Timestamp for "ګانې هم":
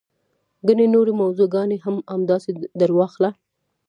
1.55-1.95